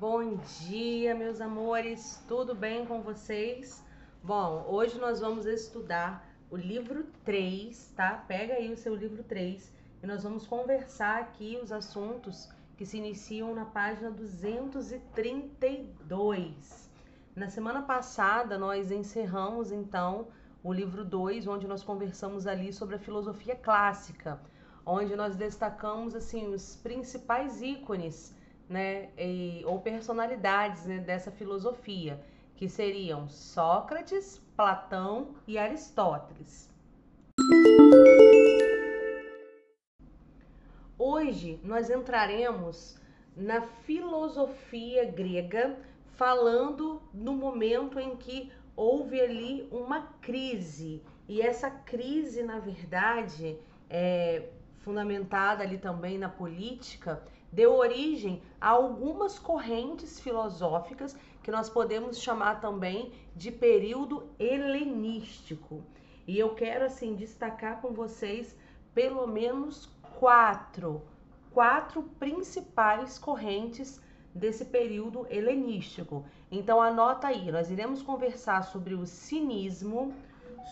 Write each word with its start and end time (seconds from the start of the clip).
Bom 0.00 0.38
dia, 0.66 1.14
meus 1.14 1.40
amores, 1.40 2.20
tudo 2.26 2.52
bem 2.52 2.84
com 2.84 3.00
vocês? 3.00 3.80
Bom, 4.22 4.66
hoje 4.68 4.98
nós 4.98 5.20
vamos 5.20 5.46
estudar 5.46 6.28
o 6.50 6.56
livro 6.56 7.04
3, 7.24 7.92
tá? 7.94 8.24
Pega 8.26 8.54
aí 8.54 8.72
o 8.72 8.76
seu 8.76 8.96
livro 8.96 9.22
3 9.22 9.72
e 10.02 10.06
nós 10.06 10.24
vamos 10.24 10.48
conversar 10.48 11.20
aqui 11.20 11.56
os 11.62 11.70
assuntos 11.70 12.50
que 12.76 12.84
se 12.84 12.98
iniciam 12.98 13.54
na 13.54 13.66
página 13.66 14.10
232. 14.10 16.90
Na 17.36 17.48
semana 17.48 17.82
passada 17.82 18.58
nós 18.58 18.90
encerramos 18.90 19.70
então 19.70 20.26
o 20.62 20.72
livro 20.72 21.04
2, 21.04 21.46
onde 21.46 21.68
nós 21.68 21.84
conversamos 21.84 22.48
ali 22.48 22.72
sobre 22.72 22.96
a 22.96 22.98
filosofia 22.98 23.54
clássica, 23.54 24.40
onde 24.84 25.14
nós 25.14 25.36
destacamos 25.36 26.16
assim 26.16 26.52
os 26.52 26.74
principais 26.74 27.62
ícones 27.62 28.34
né, 28.68 29.10
e, 29.18 29.62
ou 29.66 29.80
personalidades 29.80 30.86
né, 30.86 30.98
dessa 30.98 31.30
filosofia, 31.30 32.20
que 32.56 32.68
seriam 32.68 33.28
Sócrates, 33.28 34.40
Platão 34.56 35.34
e 35.46 35.58
Aristóteles. 35.58 36.72
Hoje 40.98 41.60
nós 41.64 41.90
entraremos 41.90 42.98
na 43.36 43.60
filosofia 43.60 45.04
grega, 45.04 45.76
falando 46.12 47.02
no 47.12 47.34
momento 47.34 47.98
em 47.98 48.16
que 48.16 48.52
houve 48.76 49.20
ali 49.20 49.68
uma 49.70 50.02
crise. 50.20 51.02
E 51.28 51.42
essa 51.42 51.70
crise, 51.70 52.42
na 52.42 52.58
verdade, 52.58 53.58
é 53.90 54.48
fundamentada 54.78 55.64
ali 55.64 55.78
também 55.78 56.18
na 56.18 56.28
política, 56.28 57.22
deu 57.54 57.72
origem 57.76 58.42
a 58.60 58.70
algumas 58.70 59.38
correntes 59.38 60.18
filosóficas 60.18 61.16
que 61.40 61.52
nós 61.52 61.70
podemos 61.70 62.18
chamar 62.20 62.60
também 62.60 63.12
de 63.36 63.52
período 63.52 64.28
helenístico. 64.38 65.82
E 66.26 66.36
eu 66.36 66.54
quero 66.54 66.84
assim 66.84 67.14
destacar 67.14 67.80
com 67.80 67.92
vocês 67.92 68.56
pelo 68.92 69.26
menos 69.26 69.88
quatro, 70.18 71.02
quatro 71.52 72.02
principais 72.18 73.18
correntes 73.18 74.00
desse 74.34 74.64
período 74.64 75.24
helenístico. 75.30 76.24
Então 76.50 76.82
anota 76.82 77.28
aí, 77.28 77.52
nós 77.52 77.70
iremos 77.70 78.02
conversar 78.02 78.62
sobre 78.62 78.94
o 78.94 79.06
cinismo, 79.06 80.12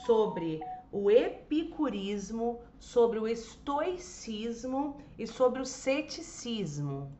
sobre 0.04 0.60
o 0.92 1.10
epicurismo, 1.10 2.60
sobre 2.78 3.18
o 3.18 3.26
estoicismo 3.26 4.98
e 5.18 5.26
sobre 5.26 5.62
o 5.62 5.64
ceticismo. 5.64 7.10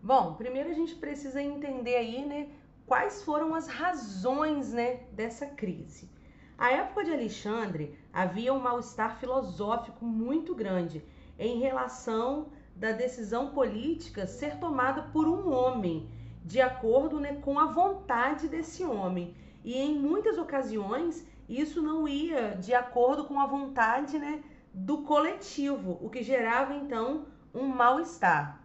Bom, 0.00 0.34
primeiro 0.34 0.70
a 0.70 0.74
gente 0.74 0.94
precisa 0.94 1.42
entender 1.42 1.96
aí, 1.96 2.24
né, 2.24 2.48
quais 2.86 3.24
foram 3.24 3.54
as 3.54 3.66
razões, 3.66 4.72
né, 4.72 5.00
dessa 5.12 5.46
crise. 5.46 6.08
A 6.56 6.70
época 6.70 7.04
de 7.04 7.12
Alexandre 7.12 7.98
havia 8.12 8.54
um 8.54 8.60
mal-estar 8.60 9.18
filosófico 9.18 10.04
muito 10.04 10.54
grande 10.54 11.04
em 11.38 11.58
relação 11.58 12.52
da 12.76 12.92
decisão 12.92 13.50
política 13.50 14.26
ser 14.26 14.58
tomada 14.58 15.02
por 15.12 15.26
um 15.26 15.52
homem, 15.52 16.08
de 16.44 16.60
acordo 16.60 17.18
né, 17.18 17.36
com 17.36 17.58
a 17.58 17.66
vontade 17.66 18.48
desse 18.48 18.84
homem. 18.84 19.34
E 19.64 19.78
em 19.78 19.98
muitas 19.98 20.38
ocasiões 20.38 21.26
isso 21.48 21.82
não 21.82 22.08
ia 22.08 22.56
de 22.56 22.74
acordo 22.74 23.24
com 23.24 23.38
a 23.38 23.46
vontade 23.46 24.18
né, 24.18 24.42
do 24.72 24.98
coletivo, 25.02 25.98
o 26.00 26.08
que 26.08 26.22
gerava 26.22 26.74
então 26.74 27.26
um 27.54 27.66
mal-estar. 27.66 28.62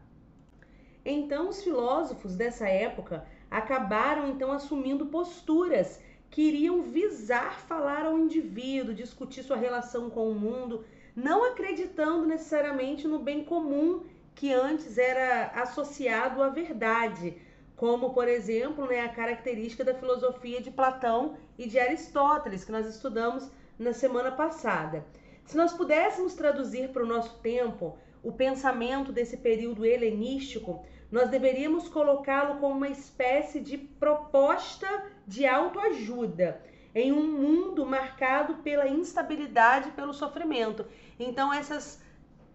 Então 1.03 1.50
os 1.50 1.64
filósofos 1.64 2.36
dessa 2.36 2.68
época 2.68 3.25
acabaram 3.50 4.30
então 4.30 4.52
assumindo 4.52 5.06
posturas 5.08 6.02
que 6.30 6.41
iriam 6.41 6.81
visar 6.81 7.59
falar 7.59 8.06
ao 8.06 8.18
indivíduo, 8.18 8.94
discutir 8.94 9.44
sua 9.44 9.56
relação 9.56 10.09
com 10.09 10.30
o 10.30 10.36
mundo, 10.36 10.86
não 11.16 11.46
acreditando 11.46 12.25
necessariamente 12.25 13.07
no 13.07 13.19
bem 13.19 13.44
comum 13.44 14.03
que 14.36 14.53
antes 14.53 14.97
era 14.97 15.47
associado 15.56 16.44
à 16.44 16.50
verdade, 16.50 17.36
como, 17.77 18.09
por 18.09 18.27
exemplo, 18.27 18.88
né, 18.88 19.01
a 19.01 19.09
característica 19.09 19.85
da 19.85 19.93
filosofia 19.93 20.59
de 20.59 20.71
Platão 20.71 21.38
e 21.57 21.67
de 21.67 21.79
Aristóteles, 21.79 22.65
que 22.65 22.71
nós 22.71 22.88
estudamos 22.88 23.49
na 23.77 23.93
semana 23.93 24.31
passada. 24.31 25.05
Se 25.45 25.55
nós 25.55 25.71
pudéssemos 25.73 26.33
traduzir 26.33 26.89
para 26.89 27.03
o 27.03 27.07
nosso 27.07 27.38
tempo 27.39 27.95
o 28.23 28.31
pensamento 28.31 29.11
desse 29.11 29.38
período 29.38 29.85
helenístico, 29.85 30.83
nós 31.11 31.29
deveríamos 31.29 31.88
colocá-lo 31.88 32.59
como 32.59 32.75
uma 32.75 32.89
espécie 32.89 33.59
de 33.59 33.77
proposta 33.77 35.05
de 35.25 35.45
autoajuda 35.45 36.59
em 36.95 37.11
um 37.11 37.27
mundo 37.27 37.85
marcado 37.85 38.55
pela 38.55 38.88
instabilidade 38.88 39.89
e 39.89 39.91
pelo 39.91 40.15
sofrimento. 40.15 40.83
Então, 41.19 41.53
essas 41.53 42.01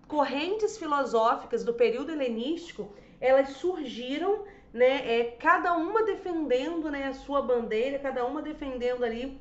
correntes 0.08 0.76
filosóficas 0.76 1.62
do 1.62 1.72
período 1.72 2.10
helenístico, 2.10 2.92
elas 3.20 3.50
surgiram 3.50 4.44
né, 4.72 5.20
é, 5.20 5.24
cada 5.38 5.74
uma 5.74 6.02
defendendo 6.02 6.90
né, 6.90 7.06
a 7.08 7.12
sua 7.12 7.42
bandeira, 7.42 7.98
cada 7.98 8.24
uma 8.24 8.40
defendendo 8.40 9.04
ali 9.04 9.40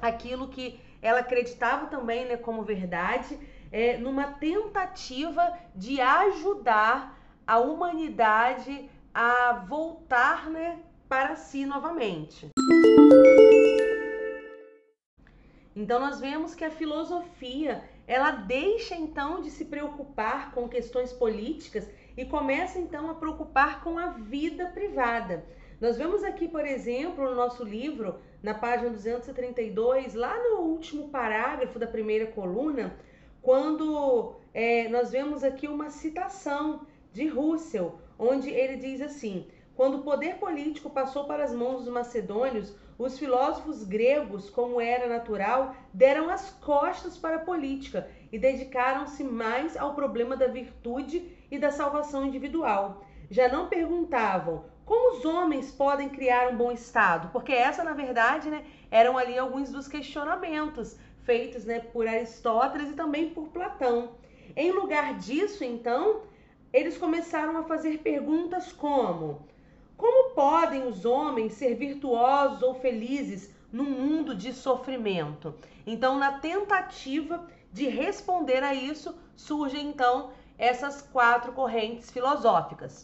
aquilo 0.00 0.48
que 0.48 0.80
ela 1.02 1.20
acreditava 1.20 1.86
também 1.86 2.24
né, 2.26 2.36
como 2.36 2.62
verdade, 2.62 3.38
é, 3.70 3.98
numa 3.98 4.32
tentativa 4.32 5.52
de 5.74 6.00
ajudar 6.00 7.20
a 7.46 7.58
humanidade 7.58 8.88
a 9.12 9.64
voltar 9.68 10.48
né, 10.48 10.80
para 11.08 11.36
si 11.36 11.66
novamente. 11.66 12.48
Então 15.76 16.00
nós 16.00 16.20
vemos 16.20 16.54
que 16.54 16.64
a 16.64 16.70
filosofia 16.70 17.84
ela 18.06 18.30
deixa 18.30 18.94
então 18.94 19.40
de 19.40 19.50
se 19.50 19.64
preocupar 19.64 20.52
com 20.52 20.68
questões 20.68 21.12
políticas 21.12 21.88
e 22.16 22.24
começa 22.24 22.78
então 22.78 23.10
a 23.10 23.14
preocupar 23.14 23.82
com 23.82 23.98
a 23.98 24.08
vida 24.08 24.66
privada. 24.66 25.44
Nós 25.80 25.96
vemos 25.96 26.22
aqui, 26.22 26.48
por 26.48 26.64
exemplo, 26.64 27.24
no 27.24 27.34
nosso 27.34 27.64
livro, 27.64 28.16
na 28.42 28.54
página 28.54 28.90
232, 28.90 30.14
lá 30.14 30.36
no 30.38 30.60
último 30.60 31.08
parágrafo 31.08 31.78
da 31.78 31.86
primeira 31.86 32.26
coluna, 32.26 32.96
quando 33.42 34.36
é, 34.52 34.88
nós 34.88 35.10
vemos 35.10 35.42
aqui 35.42 35.66
uma 35.66 35.90
citação 35.90 36.86
de 37.12 37.26
Russell, 37.26 37.98
onde 38.18 38.48
ele 38.50 38.76
diz 38.76 39.02
assim: 39.02 39.46
quando 39.76 39.98
o 39.98 40.02
poder 40.02 40.36
político 40.36 40.88
passou 40.88 41.24
para 41.24 41.44
as 41.44 41.52
mãos 41.52 41.84
dos 41.84 41.92
macedônios, 41.92 42.74
os 42.96 43.18
filósofos 43.18 43.82
gregos, 43.82 44.48
como 44.48 44.80
era 44.80 45.08
natural, 45.08 45.74
deram 45.92 46.30
as 46.30 46.50
costas 46.50 47.18
para 47.18 47.36
a 47.36 47.44
política 47.44 48.08
e 48.34 48.38
dedicaram-se 48.38 49.22
mais 49.22 49.76
ao 49.76 49.94
problema 49.94 50.36
da 50.36 50.48
virtude 50.48 51.24
e 51.48 51.56
da 51.56 51.70
salvação 51.70 52.26
individual. 52.26 53.04
Já 53.30 53.48
não 53.48 53.68
perguntavam 53.68 54.64
como 54.84 55.16
os 55.16 55.24
homens 55.24 55.70
podem 55.70 56.08
criar 56.08 56.48
um 56.48 56.56
bom 56.56 56.72
estado, 56.72 57.28
porque 57.28 57.52
essa, 57.52 57.84
na 57.84 57.92
verdade, 57.92 58.50
né, 58.50 58.64
eram 58.90 59.16
ali 59.16 59.38
alguns 59.38 59.70
dos 59.70 59.86
questionamentos 59.86 60.98
feitos 61.22 61.64
né, 61.64 61.78
por 61.78 62.08
Aristóteles 62.08 62.90
e 62.90 62.94
também 62.94 63.30
por 63.30 63.50
Platão. 63.50 64.16
Em 64.56 64.72
lugar 64.72 65.14
disso, 65.14 65.62
então, 65.62 66.22
eles 66.72 66.98
começaram 66.98 67.56
a 67.56 67.62
fazer 67.62 67.98
perguntas 67.98 68.72
como: 68.72 69.46
como 69.96 70.34
podem 70.34 70.88
os 70.88 71.04
homens 71.04 71.52
ser 71.52 71.76
virtuosos 71.76 72.64
ou 72.64 72.74
felizes 72.74 73.54
num 73.72 73.84
mundo 73.84 74.34
de 74.34 74.52
sofrimento? 74.52 75.54
Então, 75.86 76.18
na 76.18 76.40
tentativa 76.40 77.46
de 77.74 77.88
responder 77.88 78.62
a 78.62 78.72
isso, 78.72 79.12
surgem 79.34 79.88
então 79.88 80.30
essas 80.56 81.02
quatro 81.02 81.50
correntes 81.50 82.08
filosóficas. 82.08 83.02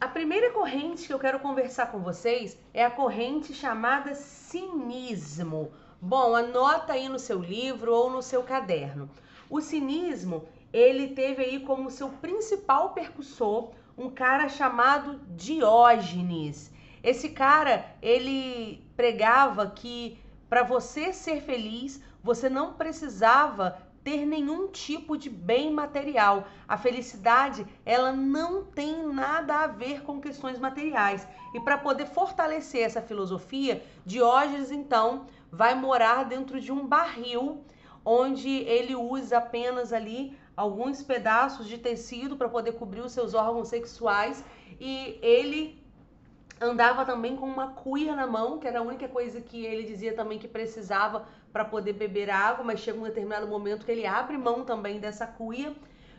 A 0.00 0.08
primeira 0.08 0.50
corrente 0.52 1.06
que 1.06 1.12
eu 1.12 1.18
quero 1.18 1.40
conversar 1.40 1.92
com 1.92 1.98
vocês 1.98 2.58
é 2.72 2.82
a 2.82 2.90
corrente 2.90 3.52
chamada 3.52 4.14
cinismo. 4.14 5.70
Bom, 6.00 6.34
anota 6.34 6.94
aí 6.94 7.06
no 7.06 7.18
seu 7.18 7.38
livro 7.38 7.94
ou 7.94 8.10
no 8.10 8.22
seu 8.22 8.42
caderno. 8.42 9.10
O 9.50 9.60
cinismo 9.60 10.48
ele 10.72 11.08
teve 11.08 11.44
aí 11.44 11.60
como 11.60 11.90
seu 11.90 12.08
principal 12.08 12.94
percussor 12.94 13.72
um 13.96 14.08
cara 14.08 14.48
chamado 14.48 15.20
Diógenes. 15.36 16.72
Esse 17.02 17.28
cara, 17.28 17.94
ele 18.00 18.82
pregava 18.96 19.66
que 19.66 20.23
para 20.48 20.62
você 20.62 21.12
ser 21.12 21.40
feliz, 21.42 22.00
você 22.22 22.48
não 22.48 22.74
precisava 22.74 23.78
ter 24.04 24.26
nenhum 24.26 24.68
tipo 24.68 25.16
de 25.16 25.30
bem 25.30 25.72
material. 25.72 26.46
A 26.68 26.76
felicidade, 26.76 27.66
ela 27.86 28.12
não 28.12 28.62
tem 28.62 29.06
nada 29.06 29.60
a 29.60 29.66
ver 29.66 30.02
com 30.02 30.20
questões 30.20 30.58
materiais. 30.58 31.26
E 31.54 31.60
para 31.60 31.78
poder 31.78 32.06
fortalecer 32.06 32.82
essa 32.82 33.00
filosofia, 33.00 33.82
Diógenes 34.04 34.70
então 34.70 35.26
vai 35.50 35.74
morar 35.74 36.24
dentro 36.24 36.60
de 36.60 36.70
um 36.70 36.86
barril 36.86 37.64
onde 38.04 38.50
ele 38.50 38.94
usa 38.94 39.38
apenas 39.38 39.92
ali 39.92 40.36
alguns 40.54 41.02
pedaços 41.02 41.66
de 41.66 41.78
tecido 41.78 42.36
para 42.36 42.48
poder 42.48 42.72
cobrir 42.72 43.00
os 43.00 43.12
seus 43.12 43.34
órgãos 43.34 43.68
sexuais 43.68 44.44
e 44.78 45.18
ele 45.22 45.83
andava 46.64 47.04
também 47.04 47.36
com 47.36 47.46
uma 47.46 47.68
cuia 47.68 48.14
na 48.16 48.26
mão, 48.26 48.58
que 48.58 48.66
era 48.66 48.78
a 48.78 48.82
única 48.82 49.08
coisa 49.08 49.40
que 49.40 49.64
ele 49.64 49.84
dizia 49.84 50.14
também 50.14 50.38
que 50.38 50.48
precisava 50.48 51.26
para 51.52 51.64
poder 51.64 51.92
beber 51.92 52.30
água, 52.30 52.64
mas 52.64 52.80
chega 52.80 52.98
um 52.98 53.04
determinado 53.04 53.46
momento 53.46 53.84
que 53.86 53.92
ele 53.92 54.06
abre 54.06 54.36
mão 54.36 54.64
também 54.64 54.98
dessa 54.98 55.26
cuia. 55.26 55.74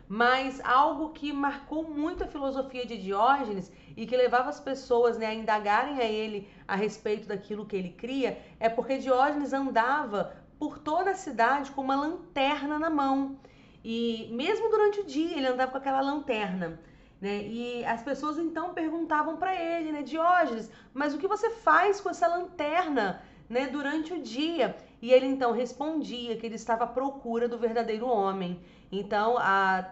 Mas 0.07 0.61
algo 0.63 1.09
que 1.09 1.33
marcou 1.33 1.83
muito 1.83 2.23
a 2.23 2.27
filosofia 2.27 2.85
de 2.85 2.95
Diógenes 2.97 3.71
e 3.97 4.05
que 4.05 4.15
levava 4.15 4.49
as 4.49 4.59
pessoas 4.59 5.17
né, 5.17 5.25
a 5.25 5.33
indagarem 5.33 5.99
a 5.99 6.05
ele 6.05 6.47
a 6.67 6.75
respeito 6.75 7.27
daquilo 7.27 7.65
que 7.65 7.75
ele 7.75 7.89
cria 7.89 8.39
é 8.59 8.69
porque 8.69 8.99
Diógenes 8.99 9.51
andava 9.51 10.35
por 10.59 10.77
toda 10.77 11.11
a 11.11 11.15
cidade 11.15 11.71
com 11.71 11.81
uma 11.81 11.95
lanterna 11.95 12.77
na 12.77 12.89
mão. 12.89 13.37
E 13.83 14.29
mesmo 14.31 14.69
durante 14.69 14.99
o 15.01 15.05
dia 15.05 15.37
ele 15.37 15.47
andava 15.47 15.71
com 15.71 15.77
aquela 15.77 16.01
lanterna. 16.01 16.79
Né? 17.21 17.43
E 17.43 17.85
as 17.85 18.01
pessoas 18.03 18.37
então 18.37 18.73
perguntavam 18.73 19.37
para 19.37 19.55
ele, 19.55 19.91
né, 19.91 20.03
Diógenes, 20.03 20.69
mas 20.93 21.13
o 21.13 21.17
que 21.17 21.27
você 21.27 21.49
faz 21.49 22.01
com 22.01 22.09
essa 22.09 22.27
lanterna 22.27 23.21
né, 23.49 23.67
durante 23.67 24.13
o 24.13 24.21
dia? 24.21 24.75
E 25.01 25.11
ele 25.11 25.25
então 25.25 25.51
respondia 25.51 26.35
que 26.35 26.45
ele 26.45 26.55
estava 26.55 26.83
à 26.83 26.87
procura 26.87 27.47
do 27.47 27.57
verdadeiro 27.57 28.07
homem. 28.07 28.59
Então 28.91 29.37
a, 29.37 29.91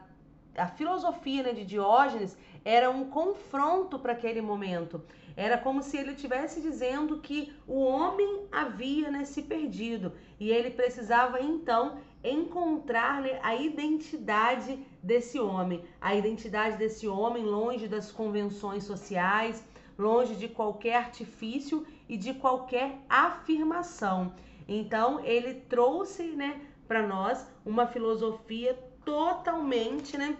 a 0.57 0.67
filosofia 0.67 1.43
né, 1.43 1.53
de 1.53 1.65
Diógenes 1.65 2.37
era 2.65 2.89
um 2.89 3.09
confronto 3.09 3.99
para 3.99 4.13
aquele 4.13 4.41
momento. 4.41 5.01
Era 5.35 5.57
como 5.57 5.81
se 5.81 5.97
ele 5.97 6.11
estivesse 6.11 6.61
dizendo 6.61 7.19
que 7.19 7.53
o 7.67 7.79
homem 7.83 8.45
havia 8.51 9.09
né, 9.09 9.23
se 9.25 9.41
perdido 9.41 10.13
e 10.39 10.51
ele 10.51 10.69
precisava 10.69 11.41
então 11.41 11.97
encontrar 12.23 13.23
a 13.41 13.55
identidade 13.55 14.79
desse 15.01 15.39
homem, 15.39 15.83
a 15.99 16.15
identidade 16.15 16.77
desse 16.77 17.07
homem 17.07 17.43
longe 17.43 17.87
das 17.87 18.11
convenções 18.11 18.85
sociais, 18.85 19.63
longe 19.97 20.35
de 20.35 20.47
qualquer 20.47 20.95
artifício 20.95 21.85
e 22.07 22.17
de 22.17 22.33
qualquer 22.33 22.99
afirmação. 23.09 24.33
Então 24.67 25.19
ele 25.25 25.55
trouxe 25.55 26.23
né, 26.23 26.61
para 26.87 27.05
nós 27.05 27.45
uma 27.65 27.87
filosofia 27.87 28.77
totalmente 29.03 30.17
né, 30.17 30.37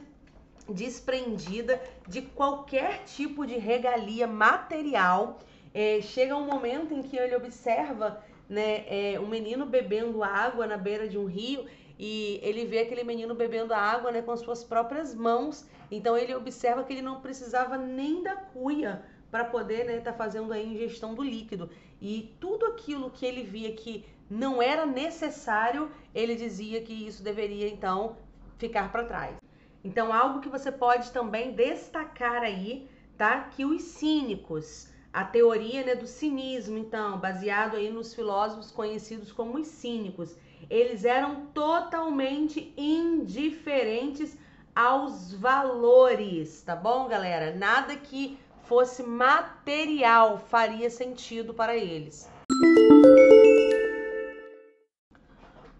desprendida 0.69 1.81
de 2.07 2.21
qualquer 2.21 3.03
tipo 3.03 3.45
de 3.45 3.57
regalia 3.57 4.25
material. 4.27 5.39
É, 5.73 5.99
chega 6.01 6.35
um 6.35 6.45
momento 6.45 6.93
em 6.93 7.01
que 7.01 7.17
ele 7.17 7.35
observa 7.35 8.23
né, 8.53 8.85
é, 8.87 9.19
um 9.19 9.27
menino 9.27 9.65
bebendo 9.65 10.23
água 10.23 10.67
na 10.67 10.77
beira 10.77 11.07
de 11.07 11.17
um 11.17 11.25
rio 11.25 11.65
e 11.97 12.39
ele 12.43 12.65
vê 12.65 12.79
aquele 12.79 13.03
menino 13.03 13.33
bebendo 13.33 13.73
água 13.73 14.11
né, 14.11 14.21
com 14.21 14.35
suas 14.37 14.63
próprias 14.63 15.13
mãos. 15.13 15.67
Então 15.91 16.17
ele 16.17 16.33
observa 16.35 16.83
que 16.83 16.93
ele 16.93 17.01
não 17.01 17.19
precisava 17.21 17.77
nem 17.77 18.23
da 18.23 18.35
cuia 18.35 19.03
para 19.31 19.45
poder 19.45 19.81
estar 19.81 19.93
né, 19.93 20.01
tá 20.01 20.13
fazendo 20.13 20.53
a 20.53 20.59
ingestão 20.59 21.15
do 21.15 21.23
líquido. 21.23 21.69
E 21.99 22.35
tudo 22.39 22.67
aquilo 22.67 23.09
que 23.09 23.25
ele 23.25 23.43
via 23.43 23.73
que 23.73 24.05
não 24.29 24.61
era 24.61 24.85
necessário, 24.85 25.89
ele 26.13 26.35
dizia 26.35 26.81
que 26.81 26.93
isso 26.93 27.23
deveria 27.23 27.67
então 27.67 28.17
ficar 28.57 28.91
para 28.91 29.05
trás. 29.05 29.35
Então, 29.83 30.13
algo 30.13 30.39
que 30.39 30.47
você 30.47 30.71
pode 30.71 31.11
também 31.11 31.51
destacar 31.51 32.41
aí, 32.41 32.87
tá? 33.17 33.41
Que 33.41 33.65
os 33.65 33.81
cínicos, 33.81 34.87
a 35.13 35.23
teoria 35.23 35.85
né, 35.85 35.93
do 35.93 36.07
cinismo, 36.07 36.75
então, 36.75 37.19
baseado 37.19 37.77
aí 37.77 37.91
nos 37.91 38.15
filósofos 38.15 38.71
conhecidos 38.71 39.31
como 39.31 39.59
os 39.59 39.67
cínicos, 39.67 40.35
eles 40.67 41.05
eram 41.05 41.45
totalmente 41.53 42.73
indiferentes 42.75 44.35
aos 44.75 45.31
valores, 45.35 46.63
tá 46.63 46.75
bom, 46.75 47.07
galera? 47.07 47.55
Nada 47.55 47.95
que 47.95 48.39
fosse 48.63 49.03
material 49.03 50.39
faria 50.49 50.89
sentido 50.89 51.53
para 51.53 51.77
eles. 51.77 52.27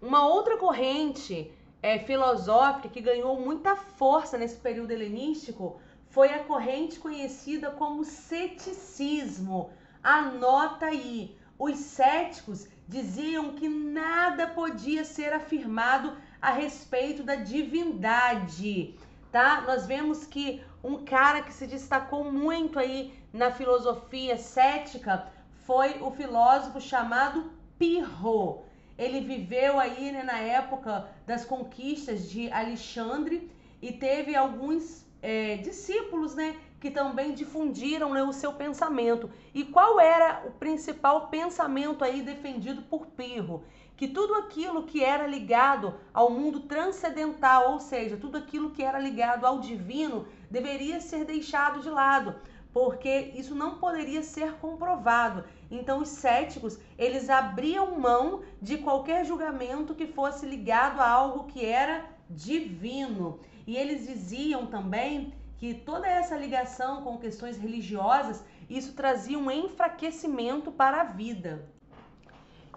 Uma 0.00 0.28
outra 0.28 0.56
corrente 0.56 1.50
é, 1.82 1.98
filosófica 1.98 2.88
que 2.88 3.00
ganhou 3.00 3.40
muita 3.40 3.74
força 3.74 4.38
nesse 4.38 4.60
período 4.60 4.92
helenístico 4.92 5.80
foi 6.14 6.32
a 6.32 6.44
corrente 6.44 7.00
conhecida 7.00 7.72
como 7.72 8.04
ceticismo. 8.04 9.72
Anota 10.00 10.86
aí, 10.86 11.36
os 11.58 11.76
céticos 11.76 12.68
diziam 12.86 13.54
que 13.54 13.68
nada 13.68 14.46
podia 14.46 15.04
ser 15.04 15.32
afirmado 15.32 16.16
a 16.40 16.52
respeito 16.52 17.24
da 17.24 17.34
divindade, 17.34 18.94
tá? 19.32 19.62
Nós 19.62 19.86
vemos 19.86 20.24
que 20.24 20.62
um 20.84 21.04
cara 21.04 21.42
que 21.42 21.52
se 21.52 21.66
destacou 21.66 22.30
muito 22.30 22.78
aí 22.78 23.12
na 23.32 23.50
filosofia 23.50 24.36
cética 24.36 25.26
foi 25.66 26.00
o 26.00 26.12
filósofo 26.12 26.80
chamado 26.80 27.50
Pirro. 27.76 28.62
Ele 28.96 29.20
viveu 29.20 29.80
aí 29.80 30.12
né, 30.12 30.22
na 30.22 30.38
época 30.38 31.08
das 31.26 31.44
conquistas 31.44 32.30
de 32.30 32.48
Alexandre 32.52 33.50
e 33.82 33.90
teve 33.90 34.36
alguns 34.36 35.03
é, 35.24 35.56
discípulos, 35.56 36.34
né, 36.34 36.54
que 36.78 36.90
também 36.90 37.32
difundiram 37.32 38.12
né, 38.12 38.22
o 38.22 38.32
seu 38.32 38.52
pensamento. 38.52 39.30
E 39.54 39.64
qual 39.64 39.98
era 39.98 40.44
o 40.46 40.50
principal 40.50 41.28
pensamento 41.28 42.04
aí 42.04 42.20
defendido 42.20 42.82
por 42.82 43.06
Pirro? 43.06 43.64
Que 43.96 44.06
tudo 44.06 44.34
aquilo 44.34 44.82
que 44.82 45.02
era 45.02 45.26
ligado 45.26 45.94
ao 46.12 46.30
mundo 46.30 46.60
transcendental, 46.60 47.72
ou 47.72 47.80
seja, 47.80 48.18
tudo 48.18 48.36
aquilo 48.36 48.70
que 48.70 48.82
era 48.82 48.98
ligado 48.98 49.46
ao 49.46 49.60
divino, 49.60 50.26
deveria 50.50 51.00
ser 51.00 51.24
deixado 51.24 51.80
de 51.80 51.88
lado 51.88 52.34
porque 52.74 53.30
isso 53.36 53.54
não 53.54 53.76
poderia 53.76 54.20
ser 54.20 54.54
comprovado. 54.54 55.44
Então 55.70 56.02
os 56.02 56.08
céticos, 56.08 56.76
eles 56.98 57.30
abriam 57.30 57.96
mão 58.00 58.42
de 58.60 58.78
qualquer 58.78 59.24
julgamento 59.24 59.94
que 59.94 60.08
fosse 60.08 60.44
ligado 60.44 61.00
a 61.00 61.08
algo 61.08 61.44
que 61.44 61.64
era 61.64 62.04
divino. 62.28 63.38
E 63.66 63.76
eles 63.76 64.06
diziam 64.06 64.66
também 64.66 65.32
que 65.56 65.74
toda 65.74 66.06
essa 66.06 66.36
ligação 66.36 67.02
com 67.02 67.18
questões 67.18 67.56
religiosas, 67.56 68.44
isso 68.68 68.92
trazia 68.92 69.38
um 69.38 69.50
enfraquecimento 69.50 70.70
para 70.70 71.00
a 71.00 71.04
vida. 71.04 71.66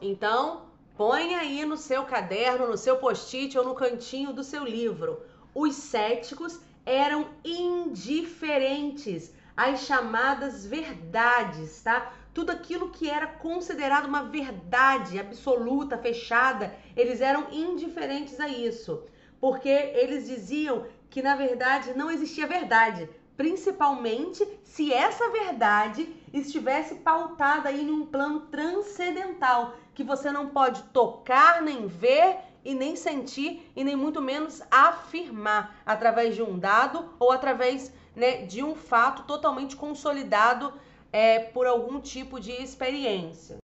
Então, 0.01 0.67
põe 0.95 1.35
aí 1.35 1.65
no 1.65 1.75
seu 1.75 2.05
caderno, 2.05 2.67
no 2.67 2.77
seu 2.77 2.97
post-it 2.97 3.57
ou 3.57 3.65
no 3.65 3.75
cantinho 3.75 4.31
do 4.31 4.43
seu 4.43 4.63
livro. 4.63 5.21
Os 5.53 5.75
céticos 5.75 6.59
eram 6.85 7.29
indiferentes 7.43 9.33
as 9.57 9.81
chamadas 9.81 10.65
verdades, 10.65 11.81
tá? 11.81 12.13
Tudo 12.31 12.51
aquilo 12.51 12.91
que 12.91 13.09
era 13.09 13.25
considerado 13.25 14.05
uma 14.05 14.21
verdade 14.23 15.19
absoluta, 15.19 15.97
fechada, 15.97 16.75
eles 16.95 17.19
eram 17.19 17.51
indiferentes 17.51 18.39
a 18.39 18.47
isso, 18.47 19.03
porque 19.39 19.69
eles 19.69 20.27
diziam 20.27 20.85
que 21.09 21.21
na 21.21 21.35
verdade 21.35 21.93
não 21.95 22.11
existia 22.11 22.47
verdade, 22.47 23.09
principalmente 23.35 24.45
se 24.63 24.91
essa 24.91 25.29
verdade 25.29 26.09
estivesse 26.33 26.95
pautada 26.95 27.69
aí 27.69 27.83
em 27.83 27.91
um 27.91 28.05
plano 28.05 28.41
transcendental, 28.51 29.75
que 29.93 30.03
você 30.03 30.31
não 30.31 30.47
pode 30.49 30.83
tocar, 30.85 31.61
nem 31.61 31.87
ver 31.87 32.37
e 32.65 32.73
nem 32.73 32.95
sentir 32.95 33.71
e 33.75 33.83
nem 33.83 33.95
muito 33.95 34.21
menos 34.21 34.61
afirmar 34.69 35.81
através 35.85 36.35
de 36.35 36.41
um 36.41 36.57
dado 36.59 37.13
ou 37.19 37.31
através 37.31 37.93
né, 38.15 38.45
de 38.45 38.63
um 38.63 38.75
fato 38.75 39.23
totalmente 39.23 39.75
consolidado 39.75 40.73
é, 41.13 41.39
por 41.39 41.65
algum 41.65 42.01
tipo 42.01 42.39
de 42.39 42.51
experiência. 42.51 43.57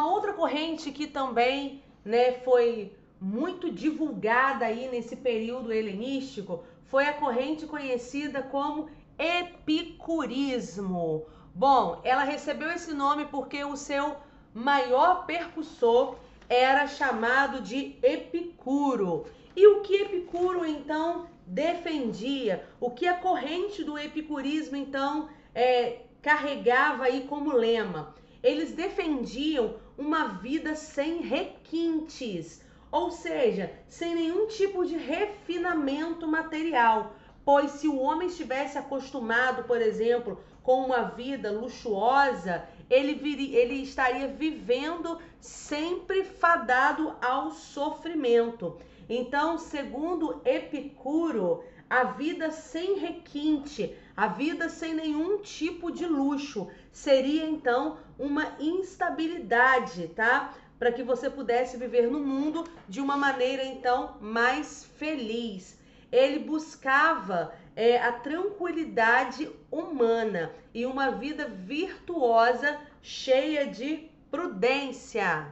Uma 0.00 0.12
outra 0.12 0.32
corrente 0.32 0.90
que 0.90 1.06
também 1.06 1.82
né, 2.02 2.32
foi 2.32 2.96
muito 3.20 3.70
divulgada 3.70 4.64
aí 4.64 4.88
nesse 4.88 5.14
período 5.14 5.70
helenístico 5.70 6.64
foi 6.86 7.06
a 7.06 7.12
corrente 7.12 7.66
conhecida 7.66 8.42
como 8.42 8.88
epicurismo. 9.18 11.26
Bom, 11.54 12.00
ela 12.02 12.24
recebeu 12.24 12.72
esse 12.72 12.94
nome 12.94 13.26
porque 13.26 13.62
o 13.62 13.76
seu 13.76 14.16
maior 14.54 15.26
percussor 15.26 16.16
era 16.48 16.86
chamado 16.86 17.60
de 17.60 17.98
Epicuro. 18.02 19.26
E 19.54 19.66
o 19.66 19.82
que 19.82 19.96
Epicuro 19.96 20.64
então 20.64 21.26
defendia? 21.46 22.66
O 22.80 22.90
que 22.90 23.06
a 23.06 23.18
corrente 23.18 23.84
do 23.84 23.98
epicurismo 23.98 24.78
então 24.78 25.28
é, 25.54 25.98
carregava 26.22 27.04
aí 27.04 27.26
como 27.28 27.52
lema? 27.52 28.14
Eles 28.42 28.72
defendiam 28.72 29.74
uma 30.00 30.28
vida 30.28 30.74
sem 30.74 31.20
requintes, 31.20 32.62
ou 32.90 33.10
seja, 33.10 33.70
sem 33.86 34.14
nenhum 34.14 34.46
tipo 34.46 34.84
de 34.86 34.96
refinamento 34.96 36.26
material. 36.26 37.14
Pois 37.44 37.72
se 37.72 37.86
o 37.86 37.98
homem 38.00 38.28
estivesse 38.28 38.78
acostumado, 38.78 39.64
por 39.64 39.80
exemplo, 39.80 40.40
com 40.62 40.86
uma 40.86 41.02
vida 41.02 41.50
luxuosa, 41.52 42.64
ele, 42.88 43.14
vir, 43.14 43.54
ele 43.54 43.82
estaria 43.82 44.28
vivendo 44.28 45.18
sempre 45.38 46.24
fadado 46.24 47.14
ao 47.20 47.50
sofrimento. 47.50 48.78
Então, 49.08 49.58
segundo 49.58 50.40
Epicuro, 50.44 51.62
a 51.90 52.04
vida 52.04 52.50
sem 52.50 52.98
requinte, 52.98 53.96
a 54.16 54.28
vida 54.28 54.68
sem 54.68 54.94
nenhum 54.94 55.38
tipo 55.38 55.90
de 55.90 56.06
luxo, 56.06 56.68
seria 56.92 57.44
então 57.44 57.98
uma 58.20 58.54
instabilidade, 58.60 60.08
tá? 60.08 60.54
Para 60.78 60.92
que 60.92 61.02
você 61.02 61.30
pudesse 61.30 61.78
viver 61.78 62.10
no 62.10 62.20
mundo 62.20 62.64
de 62.86 63.00
uma 63.00 63.16
maneira 63.16 63.64
então 63.64 64.16
mais 64.20 64.84
feliz. 64.98 65.78
Ele 66.12 66.38
buscava 66.40 67.54
é, 67.74 67.98
a 67.98 68.12
tranquilidade 68.12 69.50
humana 69.70 70.52
e 70.74 70.84
uma 70.84 71.10
vida 71.10 71.48
virtuosa, 71.48 72.78
cheia 73.00 73.66
de 73.66 74.10
prudência. 74.30 75.48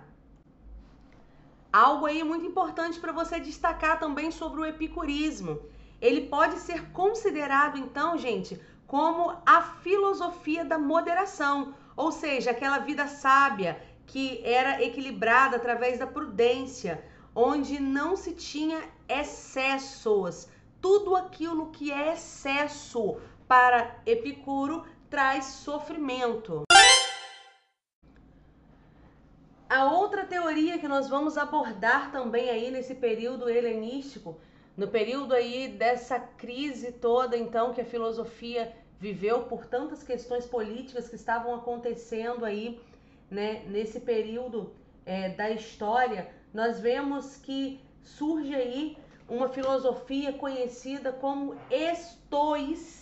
Algo 1.72 2.06
aí 2.06 2.22
muito 2.22 2.44
importante 2.44 3.00
para 3.00 3.12
você 3.12 3.40
destacar 3.40 3.98
também 3.98 4.30
sobre 4.30 4.60
o 4.60 4.66
epicurismo. 4.66 5.60
Ele 6.00 6.22
pode 6.26 6.58
ser 6.58 6.90
considerado, 6.90 7.78
então, 7.78 8.16
gente, 8.16 8.60
como 8.86 9.36
a 9.44 9.62
filosofia 9.82 10.64
da 10.64 10.78
moderação, 10.78 11.74
ou 11.98 12.12
seja, 12.12 12.52
aquela 12.52 12.78
vida 12.78 13.08
sábia 13.08 13.82
que 14.06 14.40
era 14.44 14.80
equilibrada 14.80 15.56
através 15.56 15.98
da 15.98 16.06
prudência, 16.06 17.04
onde 17.34 17.80
não 17.80 18.16
se 18.16 18.32
tinha 18.32 18.80
excessos. 19.08 20.48
Tudo 20.80 21.16
aquilo 21.16 21.72
que 21.72 21.90
é 21.90 22.12
excesso 22.12 23.20
para 23.48 24.00
Epicuro 24.06 24.86
traz 25.10 25.44
sofrimento. 25.46 26.62
A 29.68 29.84
outra 29.92 30.24
teoria 30.24 30.78
que 30.78 30.86
nós 30.86 31.08
vamos 31.08 31.36
abordar 31.36 32.12
também 32.12 32.48
aí 32.48 32.70
nesse 32.70 32.94
período 32.94 33.50
helenístico, 33.50 34.40
no 34.76 34.86
período 34.86 35.34
aí 35.34 35.66
dessa 35.66 36.18
crise 36.20 36.92
toda, 36.92 37.36
então, 37.36 37.74
que 37.74 37.80
a 37.80 37.84
filosofia 37.84 38.72
viveu 39.00 39.44
por 39.44 39.66
tantas 39.66 40.02
questões 40.02 40.44
políticas 40.46 41.08
que 41.08 41.16
estavam 41.16 41.54
acontecendo 41.54 42.44
aí, 42.44 42.80
né, 43.30 43.62
nesse 43.66 44.00
período 44.00 44.72
é, 45.06 45.28
da 45.30 45.50
história, 45.50 46.28
nós 46.52 46.80
vemos 46.80 47.36
que 47.36 47.80
surge 48.02 48.54
aí 48.54 48.96
uma 49.28 49.48
filosofia 49.48 50.32
conhecida 50.32 51.12
como 51.12 51.54
estoicismo. 51.70 52.96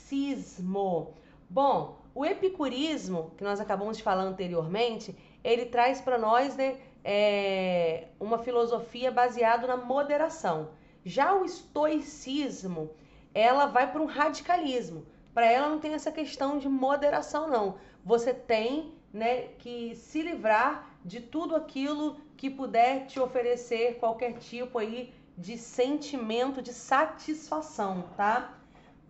Bom, 1.49 1.99
o 2.15 2.25
epicurismo, 2.25 3.31
que 3.37 3.45
nós 3.45 3.61
acabamos 3.61 3.99
de 3.99 4.03
falar 4.03 4.23
anteriormente, 4.23 5.17
ele 5.45 5.67
traz 5.67 6.01
para 6.01 6.19
nós 6.19 6.57
né, 6.57 6.79
é, 7.05 8.09
uma 8.19 8.39
filosofia 8.39 9.13
baseada 9.13 9.67
na 9.67 9.77
moderação. 9.77 10.71
Já 11.05 11.35
o 11.35 11.45
estoicismo, 11.45 12.91
ela 13.33 13.67
vai 13.67 13.93
para 13.93 14.03
um 14.03 14.07
radicalismo. 14.07 15.07
Para 15.37 15.53
ela 15.53 15.69
não 15.69 15.79
tem 15.79 15.93
essa 15.93 16.11
questão 16.11 16.57
de 16.57 16.67
moderação, 16.67 17.47
não. 17.47 17.75
Você 18.03 18.33
tem 18.33 18.95
né, 19.13 19.49
que 19.59 19.95
se 19.95 20.23
livrar 20.23 20.89
de 21.05 21.21
tudo 21.21 21.55
aquilo 21.55 22.17
que 22.39 22.49
puder 22.49 23.05
te 23.05 23.21
oferecer 23.21 23.99
qualquer 23.99 24.39
tipo 24.39 24.79
aí 24.79 25.13
de 25.37 25.59
sentimento 25.59 26.63
de 26.63 26.73
satisfação, 26.73 28.05
tá? 28.17 28.55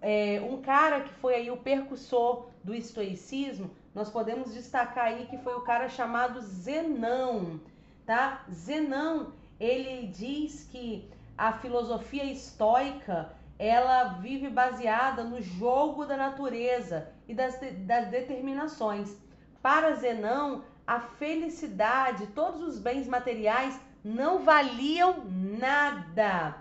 É, 0.02 0.40
um 0.40 0.60
cara 0.60 1.02
que 1.02 1.14
foi 1.14 1.36
aí 1.36 1.48
o 1.48 1.58
percussor 1.58 2.48
do 2.64 2.74
estoicismo, 2.74 3.70
nós 3.94 4.10
podemos 4.10 4.52
destacar 4.52 5.04
aí 5.04 5.26
que 5.26 5.38
foi 5.38 5.54
o 5.54 5.60
cara 5.60 5.88
chamado 5.88 6.40
Zenão, 6.40 7.60
tá? 8.04 8.44
Zenão, 8.50 9.32
ele 9.60 10.08
diz 10.08 10.64
que 10.72 11.08
a 11.38 11.52
filosofia 11.52 12.24
estoica, 12.24 13.30
ela 13.58 14.04
vive 14.20 14.48
baseada 14.48 15.24
no 15.24 15.40
jogo 15.40 16.04
da 16.04 16.16
natureza 16.16 17.08
e 17.26 17.34
das, 17.34 17.58
das 17.86 18.08
determinações. 18.08 19.16
Para 19.62 19.94
Zenão, 19.94 20.64
a 20.86 21.00
felicidade, 21.00 22.28
todos 22.28 22.62
os 22.62 22.78
bens 22.78 23.06
materiais 23.06 23.78
não 24.04 24.40
valiam 24.40 25.24
nada. 25.26 26.56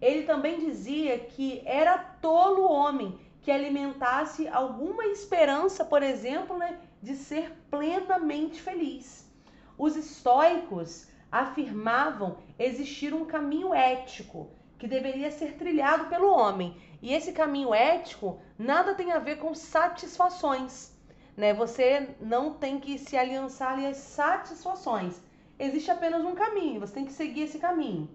Ele 0.00 0.22
também 0.22 0.58
dizia 0.58 1.18
que 1.18 1.62
era 1.64 1.96
tolo 1.98 2.62
o 2.62 2.72
homem 2.72 3.18
que 3.42 3.50
alimentasse 3.50 4.48
alguma 4.48 5.06
esperança, 5.06 5.84
por 5.84 6.02
exemplo, 6.02 6.58
né, 6.58 6.78
de 7.02 7.14
ser 7.14 7.52
plenamente 7.70 8.60
feliz. 8.60 9.26
Os 9.78 9.96
estoicos 9.96 11.08
afirmavam 11.32 12.36
existir 12.58 13.14
um 13.14 13.24
caminho 13.24 13.72
ético 13.72 14.50
que 14.80 14.88
deveria 14.88 15.30
ser 15.30 15.54
trilhado 15.54 16.06
pelo 16.06 16.34
homem. 16.34 16.76
E 17.00 17.14
esse 17.14 17.30
caminho 17.30 17.72
ético 17.72 18.40
nada 18.58 18.94
tem 18.94 19.12
a 19.12 19.20
ver 19.20 19.36
com 19.36 19.54
satisfações. 19.54 20.92
Né? 21.36 21.54
Você 21.54 22.08
não 22.20 22.54
tem 22.54 22.80
que 22.80 22.98
se 22.98 23.16
aliançar 23.16 23.78
às 23.78 23.98
satisfações 23.98 25.22
existe 25.60 25.90
apenas 25.90 26.24
um 26.24 26.34
caminho, 26.34 26.80
você 26.80 26.94
tem 26.94 27.04
que 27.04 27.12
seguir 27.12 27.42
esse 27.42 27.58
caminho. 27.58 28.08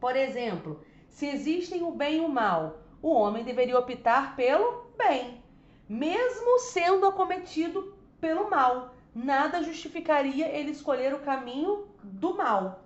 Por 0.00 0.16
exemplo, 0.16 0.82
se 1.08 1.26
existem 1.26 1.82
o 1.82 1.90
bem 1.90 2.16
e 2.16 2.20
o 2.20 2.28
mal, 2.28 2.82
o 3.02 3.10
homem 3.12 3.44
deveria 3.44 3.78
optar 3.78 4.34
pelo 4.34 4.86
bem, 4.96 5.42
mesmo 5.86 6.58
sendo 6.60 7.06
acometido 7.06 7.94
pelo 8.18 8.48
mal. 8.48 8.94
Nada 9.14 9.62
justificaria 9.62 10.48
ele 10.48 10.70
escolher 10.70 11.14
o 11.14 11.20
caminho 11.20 11.86
do 12.02 12.34
mal. 12.34 12.83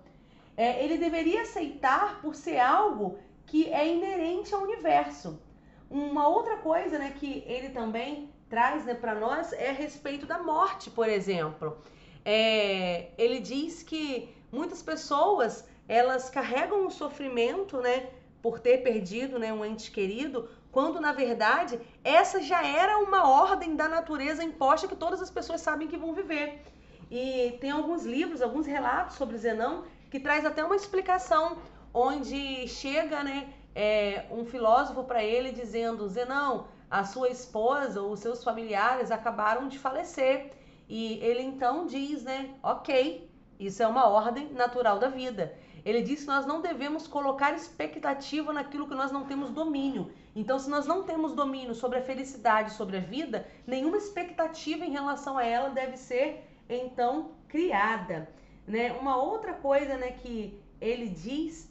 É, 0.63 0.83
ele 0.83 0.97
deveria 0.97 1.41
aceitar 1.43 2.21
por 2.21 2.33
ser 2.35 2.59
algo 2.59 3.05
que 3.45 3.61
é 3.71 3.83
inerente 3.87 4.53
ao 4.53 4.61
universo. 4.61 5.41
Uma 5.89 6.27
outra 6.27 6.57
coisa 6.57 6.99
né, 6.99 7.09
que 7.19 7.31
ele 7.47 7.69
também 7.69 8.29
traz 8.49 8.85
né, 8.85 8.93
para 8.93 9.15
nós 9.15 9.53
é 9.53 9.69
a 9.69 9.73
respeito 9.73 10.25
da 10.25 10.39
morte, 10.51 10.89
por 10.89 11.07
exemplo 11.07 11.77
é, 12.25 13.09
ele 13.17 13.39
diz 13.39 13.83
que 13.83 14.29
muitas 14.51 14.81
pessoas 14.81 15.67
elas 15.87 16.29
carregam 16.29 16.85
o 16.85 16.91
sofrimento, 16.91 17.77
né, 17.81 18.09
por 18.41 18.59
ter 18.59 18.83
perdido, 18.83 19.39
né, 19.39 19.51
um 19.51 19.65
ente 19.65 19.91
querido, 19.91 20.47
quando 20.71 21.01
na 21.01 21.11
verdade 21.11 21.79
essa 22.03 22.41
já 22.41 22.63
era 22.65 22.99
uma 22.99 23.27
ordem 23.27 23.75
da 23.75 23.89
natureza 23.89 24.43
imposta 24.43 24.87
que 24.87 24.95
todas 24.95 25.21
as 25.21 25.31
pessoas 25.31 25.61
sabem 25.61 25.87
que 25.87 25.97
vão 25.97 26.13
viver. 26.13 26.61
E 27.09 27.57
tem 27.59 27.71
alguns 27.71 28.05
livros, 28.05 28.41
alguns 28.41 28.67
relatos 28.67 29.15
sobre 29.15 29.35
Zenão 29.37 29.83
que 30.09 30.19
traz 30.19 30.45
até 30.45 30.63
uma 30.63 30.75
explicação 30.75 31.57
onde 31.93 32.67
chega, 32.67 33.23
né, 33.23 33.53
é, 33.75 34.25
um 34.31 34.45
filósofo 34.45 35.03
para 35.03 35.23
ele 35.23 35.51
dizendo: 35.51 36.07
Zenão, 36.07 36.67
a 36.89 37.03
sua 37.03 37.29
esposa 37.29 38.01
ou 38.01 38.11
os 38.13 38.19
seus 38.19 38.43
familiares 38.43 39.11
acabaram 39.11 39.67
de 39.67 39.77
falecer 39.77 40.51
e 40.89 41.19
ele 41.21 41.43
então 41.43 41.85
diz, 41.85 42.23
né, 42.23 42.55
ok, 42.63 43.29
isso 43.59 43.83
é 43.83 43.87
uma 43.87 44.07
ordem 44.07 44.51
natural 44.53 44.97
da 44.97 45.07
vida. 45.07 45.53
Ele 45.85 46.01
diz 46.01 46.21
que 46.21 46.27
nós 46.27 46.45
não 46.45 46.61
devemos 46.61 47.07
colocar 47.07 47.53
expectativa 47.53 48.51
naquilo 48.51 48.87
que 48.87 48.95
nós 48.95 49.11
não 49.11 49.25
temos 49.25 49.51
domínio. 49.51 50.11
Então, 50.35 50.57
se 50.57 50.69
nós 50.69 50.85
não 50.85 51.03
temos 51.03 51.33
domínio 51.33 51.73
sobre 51.73 51.99
a 51.99 52.01
felicidade, 52.01 52.73
sobre 52.73 52.97
a 52.97 52.99
vida, 52.99 53.47
nenhuma 53.65 53.97
expectativa 53.97 54.83
em 54.83 54.91
relação 54.91 55.37
a 55.37 55.45
ela 55.45 55.69
deve 55.69 55.95
ser 55.95 56.43
então 56.67 57.31
criada. 57.47 58.27
Né? 58.69 58.91
Uma 58.91 59.17
outra 59.17 59.53
coisa 59.53 59.97
né, 59.97 60.11
que 60.11 60.61
ele 60.79 61.09
diz 61.09 61.67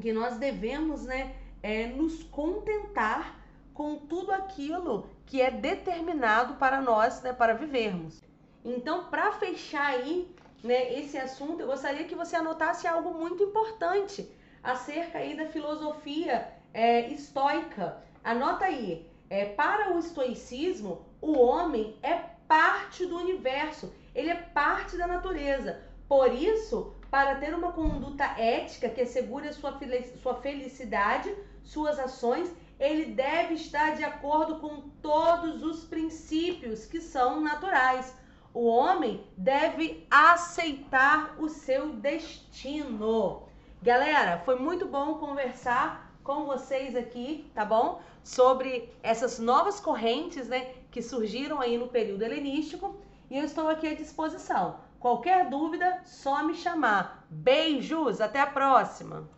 que 0.00 0.12
nós 0.12 0.36
devemos 0.38 1.04
né, 1.04 1.34
é, 1.60 1.88
nos 1.88 2.22
contentar 2.22 3.40
com 3.74 3.96
tudo 3.96 4.30
aquilo 4.30 5.10
que 5.26 5.42
é 5.42 5.50
determinado 5.50 6.54
para 6.54 6.80
nós, 6.80 7.20
né, 7.20 7.32
para 7.32 7.54
vivermos. 7.54 8.22
Então, 8.64 9.06
para 9.06 9.32
fechar 9.32 9.86
aí, 9.86 10.32
né, 10.62 10.94
esse 11.00 11.18
assunto, 11.18 11.60
eu 11.60 11.66
gostaria 11.66 12.04
que 12.04 12.14
você 12.14 12.36
anotasse 12.36 12.86
algo 12.86 13.12
muito 13.12 13.42
importante 13.42 14.30
acerca 14.62 15.18
aí 15.18 15.36
da 15.36 15.46
filosofia 15.46 16.48
é, 16.72 17.08
estoica. 17.08 18.00
Anota 18.22 18.66
aí, 18.66 19.04
é, 19.28 19.46
para 19.46 19.92
o 19.92 19.98
estoicismo, 19.98 21.04
o 21.20 21.32
homem 21.32 21.98
é 22.04 22.14
parte 22.46 23.04
do 23.04 23.16
universo, 23.16 23.92
ele 24.14 24.30
é 24.30 24.36
parte 24.36 24.96
da 24.96 25.08
natureza. 25.08 25.82
Por 26.08 26.32
isso, 26.32 26.94
para 27.10 27.36
ter 27.36 27.54
uma 27.54 27.72
conduta 27.72 28.24
ética 28.24 28.88
que 28.88 29.00
assegure 29.00 29.52
sua, 29.52 29.78
sua 30.22 30.34
felicidade, 30.34 31.34
suas 31.62 31.98
ações, 31.98 32.52
ele 32.78 33.06
deve 33.06 33.54
estar 33.54 33.96
de 33.96 34.04
acordo 34.04 34.58
com 34.58 34.88
todos 35.00 35.62
os 35.62 35.84
princípios 35.84 36.84
que 36.86 37.00
são 37.00 37.40
naturais. 37.40 38.14
O 38.52 38.66
homem 38.66 39.24
deve 39.36 40.06
aceitar 40.10 41.36
o 41.38 41.48
seu 41.48 41.92
destino. 41.94 43.44
Galera, 43.82 44.38
foi 44.44 44.58
muito 44.58 44.86
bom 44.86 45.14
conversar 45.14 46.12
com 46.22 46.46
vocês 46.46 46.96
aqui, 46.96 47.50
tá 47.54 47.64
bom? 47.64 48.00
Sobre 48.22 48.92
essas 49.02 49.38
novas 49.38 49.78
correntes, 49.78 50.48
né, 50.48 50.74
que 50.90 51.02
surgiram 51.02 51.60
aí 51.60 51.76
no 51.76 51.88
período 51.88 52.22
helenístico. 52.22 52.96
e 53.30 53.38
eu 53.38 53.44
estou 53.44 53.68
aqui 53.68 53.88
à 53.88 53.94
disposição. 53.94 54.83
Qualquer 55.04 55.50
dúvida, 55.50 56.00
só 56.06 56.42
me 56.42 56.54
chamar. 56.54 57.26
Beijos, 57.28 58.22
até 58.22 58.40
a 58.40 58.46
próxima! 58.46 59.28